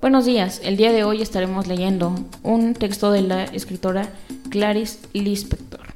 [0.00, 4.08] Buenos días, el día de hoy estaremos leyendo un texto de la escritora
[4.48, 5.88] Clarice Lispector.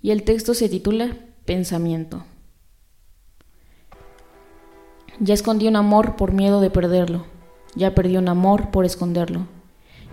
[0.00, 2.24] Y el texto se titula Pensamiento.
[5.18, 7.26] Ya escondí un amor por miedo de perderlo,
[7.74, 9.42] ya perdí un amor por esconderlo,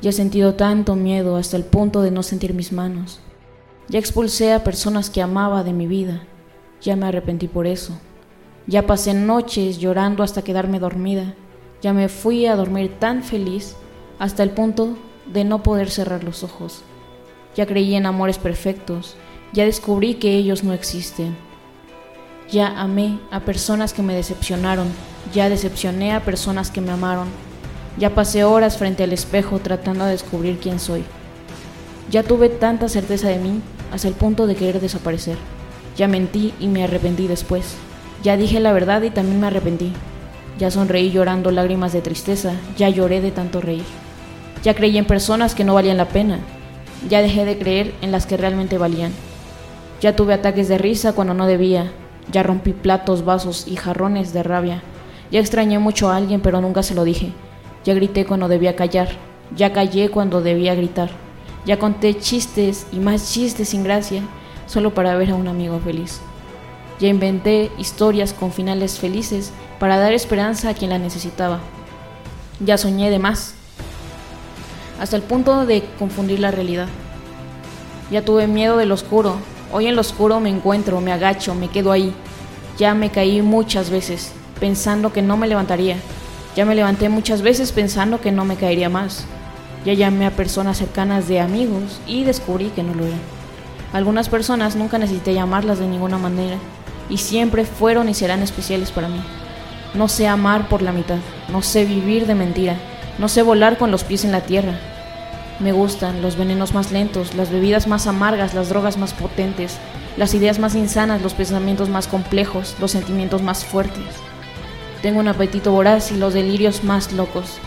[0.02, 3.22] ya he sentido tanto miedo hasta el punto de no sentir mis manos,
[3.88, 6.28] ya expulsé a personas que amaba de mi vida,
[6.82, 8.00] ya me arrepentí por eso.
[8.68, 11.36] Ya pasé noches llorando hasta quedarme dormida.
[11.81, 13.76] Ya me fui a dormir tan feliz
[14.20, 14.98] hasta el punto
[15.31, 16.84] de no poder cerrar los ojos.
[17.55, 19.16] Ya creí en amores perfectos.
[19.53, 21.36] Ya descubrí que ellos no existen.
[22.52, 24.88] Ya amé a personas que me decepcionaron.
[25.34, 27.28] Ya decepcioné a personas que me amaron.
[27.98, 31.03] Ya pasé horas frente al espejo tratando de descubrir quién soy.
[32.12, 35.38] Ya tuve tanta certeza de mí hasta el punto de querer desaparecer.
[35.98, 37.76] Ya mentí y me arrepentí después.
[38.24, 39.94] Ya dije la verdad y también me arrepentí.
[40.60, 43.84] Ya sonreí llorando lágrimas de tristeza, ya lloré de tanto reír.
[44.64, 46.39] Ya creí en personas que no valían la pena.
[47.09, 49.12] Ya dejé de creer en las que realmente valían.
[50.00, 51.92] Ya tuve ataques de risa cuando no debía.
[52.32, 54.84] Ya rompí platos, vasos y jarrones de rabia.
[55.32, 57.32] Ya extrañé mucho a alguien pero nunca se lo dije.
[57.86, 59.09] Ya grité cuando debía callar.
[59.56, 61.09] Ya callé cuando debía gritar.
[61.66, 64.22] Ya conté chistes y más chistes sin gracia
[64.68, 66.22] solo para ver a un amigo feliz.
[67.00, 71.60] Ya inventé historias con finales felices para dar esperanza a quien la necesitaba.
[72.60, 73.54] Ya soñé de más,
[75.00, 76.88] hasta el punto de confundir la realidad.
[78.12, 79.36] Ya tuve miedo del oscuro.
[79.72, 82.14] Hoy en lo oscuro me encuentro, me agacho, me quedo ahí.
[82.78, 85.98] Ya me caí muchas veces, pensando que no me levantaría.
[86.56, 89.26] Ya me levanté muchas veces pensando que no me caería más.
[89.86, 93.36] Ya llamé a personas cercanas de amigos y descubrí que no lo eran.
[93.93, 96.57] Algunas personas nunca necesité llamarlas de ninguna manera
[97.09, 99.21] y siempre fueron y serán especiales para mí.
[99.93, 101.17] No sé amar por la mitad,
[101.49, 102.75] no sé vivir de mentira,
[103.17, 104.73] no sé volar con los pies en la tierra.
[105.59, 109.77] Me gustan los venenos más lentos, las bebidas más amargas, las drogas más potentes,
[110.17, 114.03] las ideas más insanas, los pensamientos más complejos, los sentimientos más fuertes.
[115.02, 117.58] Tengo un apetito voraz y los delirios más locos.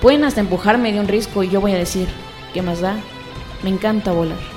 [0.00, 2.08] Pueden hasta empujarme de un risco y yo voy a decir,
[2.52, 2.94] ¿qué más da?
[3.62, 4.53] Me encanta volar.